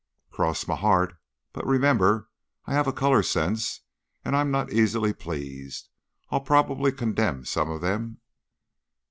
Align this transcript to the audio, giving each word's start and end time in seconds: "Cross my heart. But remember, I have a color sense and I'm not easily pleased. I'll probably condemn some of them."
"Cross 0.31 0.67
my 0.67 0.75
heart. 0.75 1.13
But 1.53 1.63
remember, 1.63 2.27
I 2.65 2.73
have 2.73 2.87
a 2.87 2.91
color 2.91 3.21
sense 3.21 3.81
and 4.25 4.35
I'm 4.35 4.49
not 4.49 4.73
easily 4.73 5.13
pleased. 5.13 5.89
I'll 6.31 6.41
probably 6.41 6.91
condemn 6.91 7.45
some 7.45 7.69
of 7.69 7.81
them." 7.81 8.17